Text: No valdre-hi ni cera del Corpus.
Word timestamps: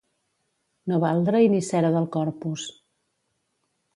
No 0.91 0.97
valdre-hi 1.03 1.51
ni 1.55 1.59
cera 1.67 1.93
del 1.97 2.09
Corpus. 2.17 2.65